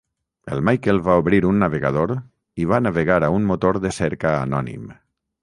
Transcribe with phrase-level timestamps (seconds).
[0.53, 2.13] El Michael va obrir un navegador
[2.65, 4.91] i va navegar a un motor de cerca anònim.